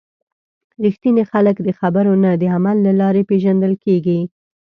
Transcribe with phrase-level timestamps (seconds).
[0.85, 4.19] رښتیني خلک د خبرو نه، د عمل له لارې پیژندل کېږي.